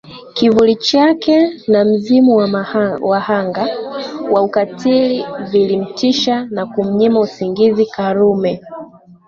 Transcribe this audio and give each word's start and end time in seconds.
Kivuli 0.33 0.75
chake 0.75 1.49
na 1.67 1.85
mzimu 1.85 2.35
wa 2.35 2.65
wahanga 3.01 3.69
wa 4.31 4.41
ukatili 4.43 5.25
vilimtisha 5.51 6.45
na 6.45 6.65
kumnyima 6.65 7.19
usingizi 7.19 7.85
Karume 7.85 8.61